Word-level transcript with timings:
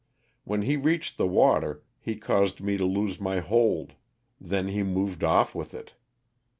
When 0.45 0.63
he 0.63 0.77
reached 0.77 1.17
the 1.19 1.27
water 1.27 1.83
he 1.99 2.15
caused 2.15 2.59
me 2.59 2.75
to 2.75 2.85
loose 2.85 3.19
my 3.19 3.39
hold; 3.39 3.93
then 4.39 4.69
he 4.69 4.81
moved 4.81 5.23
off 5.23 5.53
with 5.53 5.75
it. 5.75 5.93